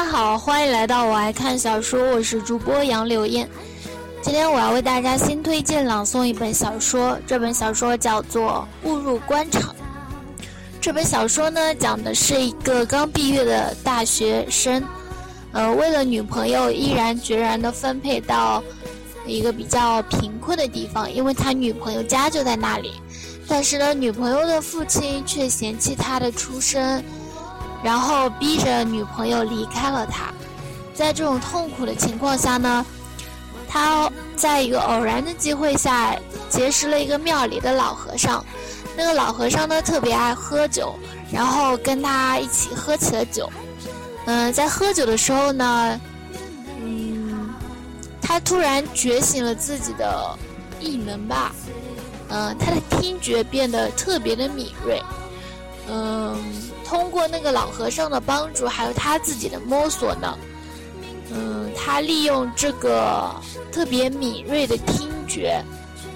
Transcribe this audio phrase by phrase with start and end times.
[0.00, 3.46] 大家好，欢迎来到我爱看小说，我是主播杨柳燕。
[4.22, 9.62] 今天我要为大家新推荐朗诵一本小说，这本小说叫做《误入官场》。
[10.80, 14.82] 这本小说呢，讲的是一个刚毕业的大学生，
[15.52, 18.64] 呃，为了女朋友，毅然决然地分配到
[19.26, 22.94] 一个比较贫困的地方，因为他女朋友家就在那里。
[23.46, 27.04] 但是呢，女朋友的父亲却嫌弃他的出身，
[27.82, 30.32] 然后逼着女朋友离开了他。
[30.94, 32.84] 在这种痛苦的情况下呢，
[33.68, 36.14] 他在一个偶然的机会下
[36.48, 38.44] 结识了一个庙里的老和尚。
[38.96, 40.94] 那个老和尚呢，特别爱喝酒，
[41.32, 43.50] 然后跟他一起喝起了酒。
[44.26, 46.00] 嗯、在喝酒的时候呢，
[46.82, 47.48] 嗯，
[48.20, 50.36] 他突然觉醒了自己的
[50.78, 51.52] 异能吧，
[52.28, 55.02] 嗯、他的听觉变得特别的敏锐。
[55.88, 56.36] 嗯，
[56.90, 60.36] 通过那个老和尚的帮助，还有他自己的摸索呢，
[61.32, 63.30] 嗯，他利用这个
[63.70, 65.62] 特别敏锐的听觉，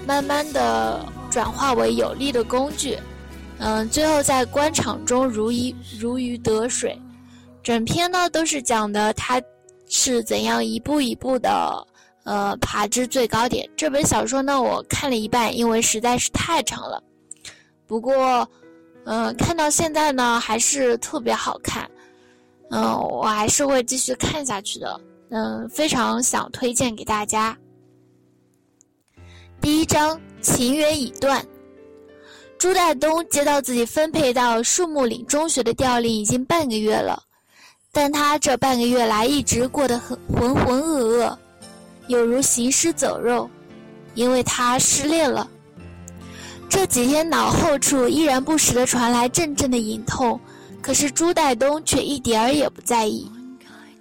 [0.05, 0.99] 慢慢的
[1.31, 2.99] 转化为有力的工具，
[3.59, 6.99] 嗯，最后在官场中如鱼如鱼得水。
[7.63, 9.41] 整篇呢都是讲的他
[9.87, 11.87] 是怎样一步一步的
[12.25, 13.67] 呃爬至最高点。
[13.77, 17.01] 这本小说呢我看了一半，因为实在是太长了。
[17.87, 18.45] 不过，
[19.05, 21.89] 嗯、看到现在呢还是特别好看，
[22.71, 24.99] 嗯、我还是会继续看下去的。
[25.29, 27.57] 嗯，非常想推荐给大家。
[29.61, 31.43] 第一章情缘已断。
[32.57, 37.21] 朱代东接到自己分配到树木岭中学的调令已经半个月了，
[37.91, 41.37] 但他这半个月来一直过得很浑浑噩噩，
[42.07, 43.49] 有如行尸走肉，
[44.13, 45.47] 因为他失恋了。
[46.69, 50.39] 这几天脑后处依然不时地传来阵阵的隐痛，
[50.81, 53.29] 可是朱代东却一点儿也不在意。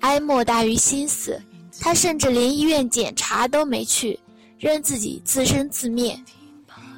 [0.01, 1.41] 哀莫大于心死，
[1.81, 4.19] 他甚至连医院检查都没去，
[4.59, 6.19] 任自己自生自灭。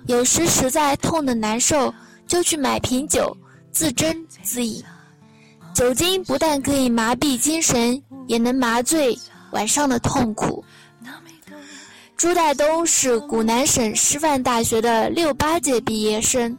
[0.06, 1.92] 有时实在痛得难受，
[2.26, 3.36] 就去买瓶酒，
[3.70, 4.82] 自斟自饮。
[5.74, 9.16] 酒精不但可以麻痹精神，也能麻醉
[9.52, 10.64] 晚上的痛苦。
[12.16, 16.56] 朱代东是古南省师范大学的六八届毕业生，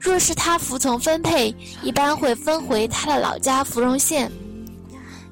[0.00, 4.32] 若是他服从分配，一般会分回他的老家芙蓉县。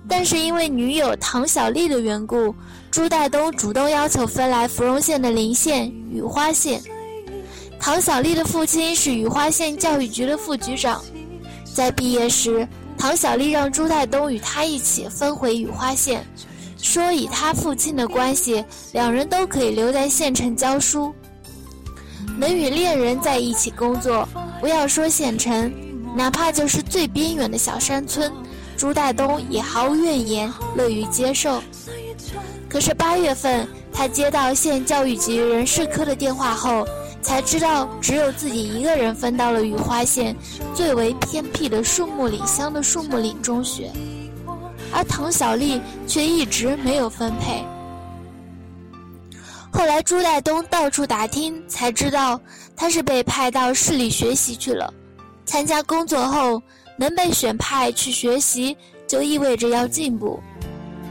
[0.06, 2.54] 但是因为女友唐小丽的缘故，
[2.90, 6.82] 朱代东主动要求分来芙蓉县的邻县雨花县。
[7.80, 11.02] 唐小丽的父亲是雨花县教育局的副局长，
[11.74, 12.68] 在毕业时，
[12.98, 16.22] 唐小丽让朱代东与他一起分回雨花县，
[16.84, 21.12] 说以他父亲的关系，两人都可以留在县城教书，
[22.38, 24.28] 能与恋人在一起工作。
[24.60, 25.72] 不要说县城，
[26.14, 28.30] 哪怕就是最边远的小山村，
[28.76, 31.62] 朱代东也毫无怨言，乐于接受。
[32.68, 36.86] 可是八月份，他接到县教育局人事科的电话后。
[37.22, 40.36] 才知道，只有自己一个人分到了雨花县
[40.74, 43.90] 最为偏僻的树木岭乡的树木岭中学，
[44.94, 47.64] 而唐小丽却一直没有分配。
[49.72, 52.40] 后来朱代东到处打听，才知道
[52.76, 54.94] 他是被派到市里学习去了。
[55.44, 56.62] 参加工作后，
[56.96, 58.76] 能被选派去学习，
[59.08, 60.40] 就意味着要进步。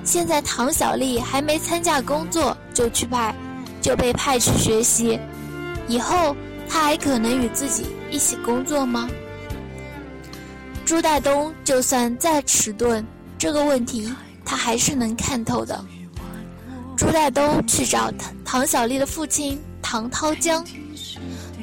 [0.05, 3.35] 现在唐小丽还没参加工作，就去派，
[3.81, 5.19] 就被派去学习。
[5.89, 6.33] 以后
[6.69, 9.09] 他还可能与自己一起工作吗？
[10.85, 13.05] 朱代东就算再迟钝，
[13.43, 14.09] 这个问题
[14.45, 15.77] 他还是能看透的。
[16.95, 20.63] 朱代东去找唐唐小丽的父亲唐涛江，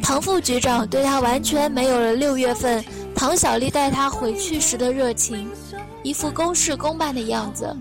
[0.03, 2.85] 唐副局长对他完全没有了六月份
[3.15, 5.49] 唐小丽带他回去时的热情，
[6.03, 7.75] 一副公事公办的样子，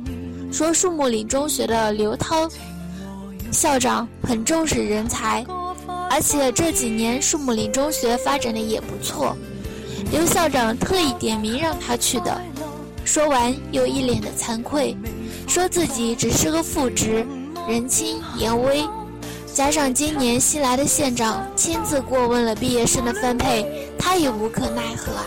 [0.49, 2.47] 说树木岭中学的刘涛
[3.51, 5.45] 校长很重视人才。
[6.09, 9.35] 而且这几年树木岭中学发展的也不错，
[10.09, 12.41] 刘校长特意点名让他去的。
[13.11, 14.95] 说完又一脸的惭愧，
[15.47, 17.25] 说自己只是个副职，
[17.67, 18.87] 人轻言微，
[19.51, 23.65] 加上今年新来的县长亲自过问了毕业生的分配，
[23.97, 25.25] 他也无可奈何啊。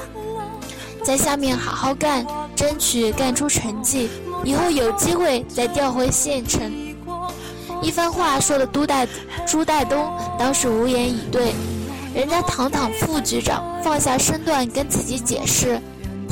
[1.02, 2.24] 在下面好好干，
[2.54, 4.08] 争取干出成绩，
[4.44, 6.72] 以后有机会再调回县城。
[7.82, 9.08] 一番话说的朱代
[9.44, 10.08] 朱代东
[10.38, 11.52] 当时无言以对，
[12.14, 15.82] 人家堂堂副局长放下身段跟自己解释，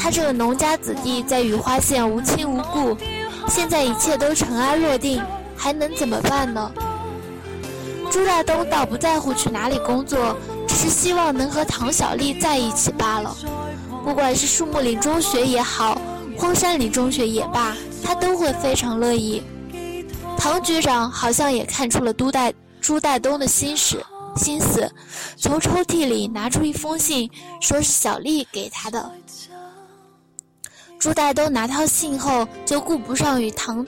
[0.03, 2.97] 他这个农家子弟在雨花县无亲无故，
[3.49, 5.23] 现在一切都尘埃落定，
[5.55, 6.73] 还能怎么办呢？
[8.11, 10.35] 朱代东倒不在乎去哪里工作，
[10.67, 13.37] 只是希望能和唐小丽在一起罢了。
[14.03, 16.01] 不管是树木岭中学也好，
[16.39, 19.43] 荒山岭中学也罢，他都会非常乐意。
[20.39, 24.03] 唐局长好像也看出了朱代朱代东的心事
[24.35, 24.91] 心思，
[25.37, 27.31] 从抽屉里拿出一封信，
[27.61, 29.13] 说是小丽给他的。
[31.01, 33.85] 朱代东拿到信后，就顾不上与唐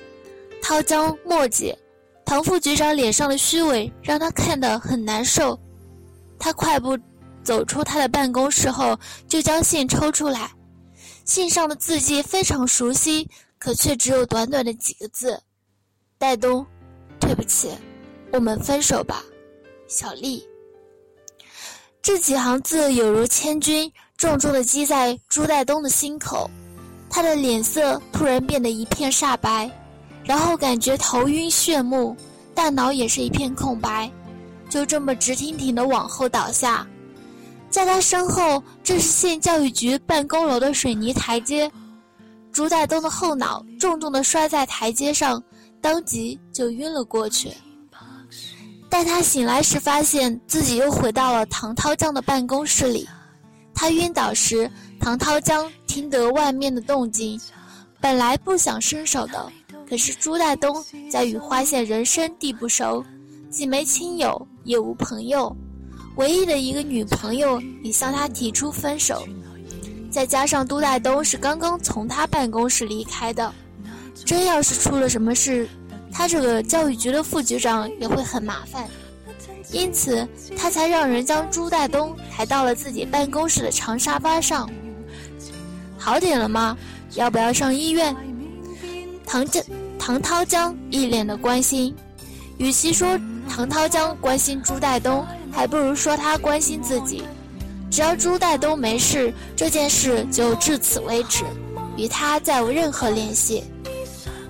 [0.63, 1.77] 涛江墨迹。
[2.25, 5.59] 唐副局长脸上的虚伪让他看得很难受。
[6.39, 6.99] 他快步
[7.45, 8.99] 走出他的办公室后，
[9.29, 10.51] 就将信抽出来，
[11.27, 13.29] 信上的字迹非常熟悉，
[13.59, 15.39] 可却只有短短的几个字。
[16.17, 16.65] 戴东，
[17.21, 17.71] 对不起，
[18.33, 19.23] 我们分手吧，
[19.87, 20.49] 小丽。
[22.01, 26.51] 这几行字有如千钧，重重的击在朱代东的心口，
[27.15, 29.71] 他的脸色突然变得一片煞白，
[30.25, 32.17] 然后感觉头晕眩目，
[32.55, 34.11] 大脑也是一片空白，
[34.71, 36.87] 就这么直挺挺的往后倒下。
[37.69, 41.71] 在他身后，这是县教育局办公楼的水泥台阶，
[42.51, 45.43] 朱大东的后脑重重的摔在台阶上。
[45.83, 47.53] 当即就晕了过去。
[48.89, 53.07] 待他醒来时，发现自己又回到了唐涛江的办公室里。
[53.75, 57.39] 他晕倒时，唐涛江听得外面的动静，
[58.01, 59.53] 本来不想伸手的，
[59.87, 63.05] 可是朱大东在雨花县人生地不熟，
[63.51, 65.55] 既没亲友，也无朋友，
[66.17, 69.23] 唯一的一个女朋友也向他提出分手。
[70.11, 73.53] 再加上朱大东是刚刚从他办公室离开的。
[74.25, 75.69] 真要是出了什么事，
[76.11, 78.89] 他这个教育局的副局长也会很麻烦，
[79.71, 84.71] 因此他才让人将朱大东抬到了自己办公室的长沙发上。
[86.03, 86.77] 好点了吗？
[87.15, 88.15] 要不要上医院？
[89.25, 89.63] 唐江、
[89.97, 91.95] 唐涛江一脸的关心，
[92.59, 93.17] 与其说
[93.49, 97.23] 唐涛江关心朱代东，还不如说他关心自己。
[97.89, 101.45] 只要朱代东没事，这件事就至此为止，
[101.97, 103.63] 与他再无任何联系。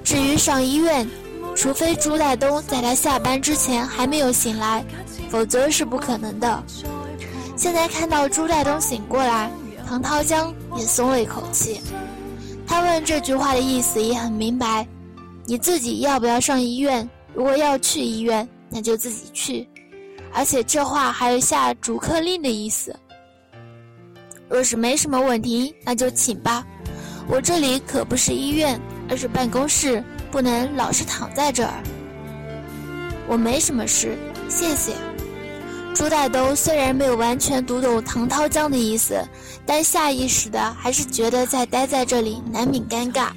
[0.03, 1.07] 至于上医院，
[1.55, 4.83] 除非朱代东在他下班之前还没有醒来，
[5.29, 6.63] 否则是不可能的。
[7.59, 9.51] 现在看到朱代东醒过来，
[9.93, 11.83] 唐涛江也松了一口气。
[12.67, 14.89] 他问这句话的意思也很明白：
[15.45, 17.07] 你自己要不要上医院？
[17.35, 19.69] 如果要去医院，那就自己去。
[20.33, 22.99] 而且这话还有下逐客令的意思。
[24.49, 26.65] 若是没什么问题，那就请吧。
[27.29, 28.81] 我这里可不是医院。
[29.11, 31.83] 而是办公室，不能老是躺在这儿。
[33.29, 34.17] 我没什么事，
[34.49, 34.93] 谢谢。
[35.95, 39.23] 朱代东虽然没有完全读懂唐涛江的意思，
[39.67, 43.29] 但下意识的还是觉得再待在这里难免尴尬。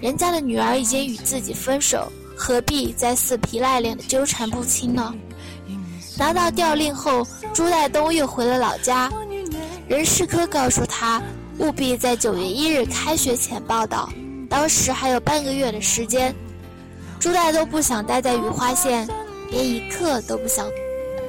[0.00, 5.14] 人家的女儿已经与自己分手，何必再死皮赖脸的纠缠不清呢？
[6.18, 9.10] 拿到调令后，朱代东又回了老家。
[9.86, 11.22] 人事科告诉他，
[11.58, 14.08] 务必在九月一日开学前报到。
[14.48, 16.34] 当时还有半个月的时间，
[17.20, 19.06] 朱代东不想待在雨花县，
[19.50, 20.66] 连一刻都不想。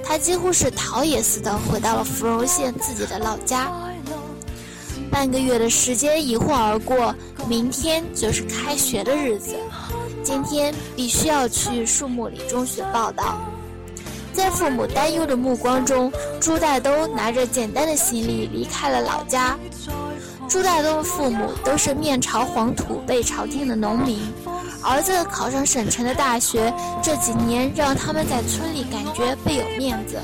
[0.04, 3.72] 他几乎是逃也似的回到了芙蓉县自己的老家。
[5.10, 7.14] 半个月的时间一晃而过，
[7.48, 9.56] 明天就是开学的日子，
[10.24, 13.40] 今天必须要去树木里中学报道。
[14.34, 19.58] 在父母担忧的目光中，朱大东拿着简单的行李离开了老家。
[20.50, 24.20] 朱大东的父母都是面朝黄土背朝天的农民，
[24.84, 30.18] 儿子考上省城的大学，这几年让他们在村里感觉倍有面子。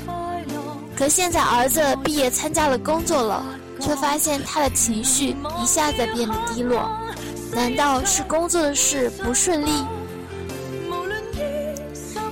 [0.96, 3.44] 可现在儿子毕业参加了工作了。
[3.80, 6.86] 却发现他的情绪一下子变得低落，
[7.50, 9.70] 难道是工作的事不顺利？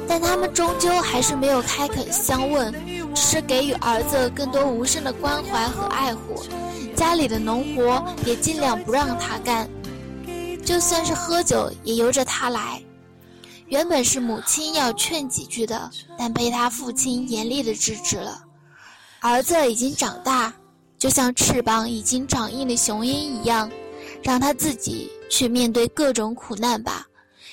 [0.06, 2.70] 但他们终究还是没有开口相问，
[3.14, 6.44] 只是给予儿子更多无声的关怀和爱护。
[6.94, 9.66] 家里的农活也尽量不让他干，
[10.68, 12.78] 就算是喝酒也由着他来。
[13.68, 18.44] 原本是母亲要劝几句的，但被他父亲严厉的制止了。
[19.20, 20.52] 儿子已经长大。
[20.98, 23.70] 就像翅膀已经长硬的雄鹰一样，
[24.20, 27.06] 让他自己去面对各种苦难吧。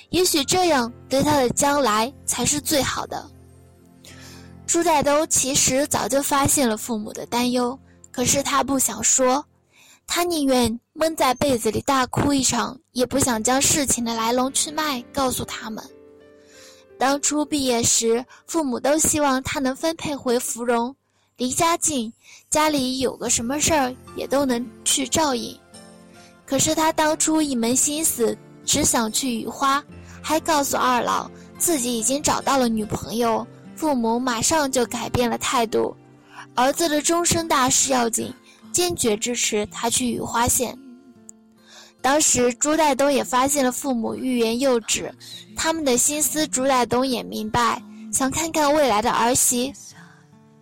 [0.10, 3.24] 也许这样对他的将来才是最好的。
[4.66, 7.80] 朱代东其实早就发现了父母的担忧，
[8.12, 9.46] 可是他不想说，
[10.08, 15.84] 他宁愿闷在被子里大哭一场，也不想将事情的来龙去脉告诉他们。
[16.98, 20.96] 当初毕业时，父母都希望他能分配回芙蓉。
[21.38, 22.12] 离家近，
[22.50, 25.58] 家里有个什么事儿也都能去照应。
[26.46, 29.84] 可是他当初一门心思只想去雨花，
[30.22, 33.46] 还告诉二老自己已经找到了女朋友，
[33.76, 35.94] 父母马上就改变了态度。
[36.54, 38.34] 儿子的终身大事要紧，
[38.76, 40.78] 坚决支持他去雨花县。
[42.02, 45.16] 当时朱代东也发现了父母欲言又止，
[45.56, 49.72] 他们的心思朱代东也明白，想看看未来的儿媳。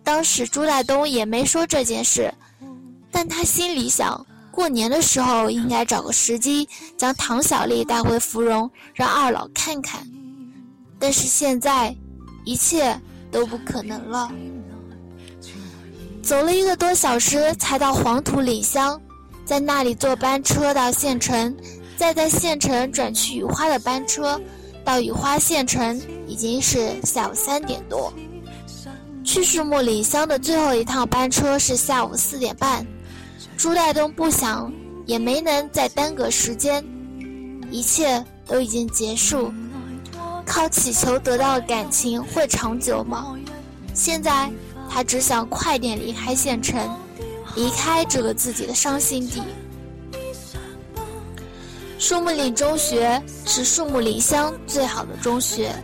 [0.04, 2.32] 当时朱代东也没说这件事，
[3.10, 10.06] 但他心里想，过年的时候应该找个时机将唐小丽带回芙蓉，让二老看看。
[11.00, 11.92] 但是现在，
[12.44, 12.96] 一切
[13.32, 14.30] 都不可能了。
[16.24, 18.98] 走了一个多小时才到黄土岭乡，
[19.44, 21.54] 在那里坐班车到县城，
[21.98, 24.40] 再在县城转去雨花的班车，
[24.82, 28.10] 到雨花县城已经是下午三点多。
[29.22, 32.86] 去树木里乡的最后一趟班车是下午四点半，
[33.58, 34.72] 朱代东不想，
[35.04, 36.82] 也没能再耽搁时间，
[37.70, 39.52] 一切都已经结束。
[40.46, 43.36] 靠祈求得到的感情会长久吗？
[43.92, 44.50] 现在
[44.90, 46.78] 他只想快点离开县城，
[47.56, 49.42] 离开这个自己的伤心地。
[51.98, 55.74] 树木岭中学是树木岭乡最好的中学，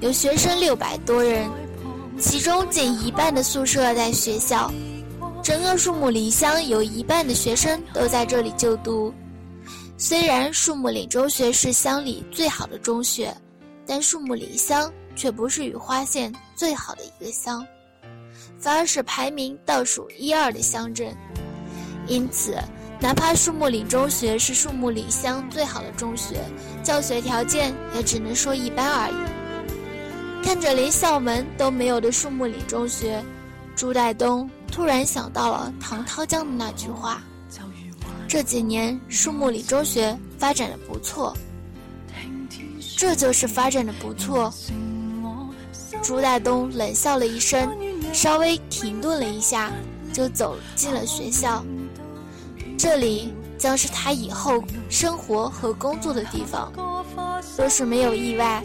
[0.00, 1.48] 有学生六百多人。
[2.18, 4.72] 其中近一半的宿舍在学校，
[5.42, 9.12] 整个树木岭乡有一半的学生都在这里就读。
[9.98, 13.36] 虽然树木岭中学是乡里最好的中学，
[13.86, 17.66] 但树木岭乡却不是雨花县最好的一个乡，
[18.58, 21.14] 反而是排名倒数一二的乡镇。
[22.06, 22.56] 因此，
[23.00, 26.40] 哪怕树木岭中学是树木岭乡最好的中学，
[26.82, 30.44] 教学条件也只能说一般而已。
[30.44, 33.22] 看着连校门都没有的树木岭中学，
[33.74, 37.20] 朱代东突然想到了唐涛江的那句话
[38.28, 41.36] ：“这几年树木岭中学发展的不错。”
[42.96, 44.54] 这就是发展的不错。
[46.02, 47.76] 朱代东冷笑了一声，
[48.12, 49.72] 稍微停顿了一下，
[50.12, 51.64] 就走进了学校。
[52.78, 56.72] 这里将是他以后生活和工作的地方。
[57.56, 58.62] 若是没有意外。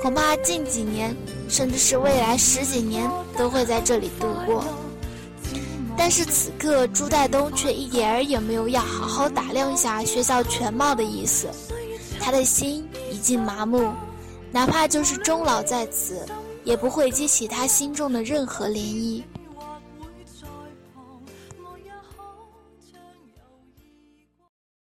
[0.00, 1.14] 恐怕近几年，
[1.48, 4.64] 甚至是未来十几年，都会在这里度过。
[5.96, 11.46] 但是此刻，朱代东却一点儿也没有要好好打量一下学校全貌的意思。
[12.18, 13.92] 他的心已经麻木，
[14.50, 16.26] 哪怕就是终老在此，
[16.64, 19.22] 也不会激起他心中的任何涟漪。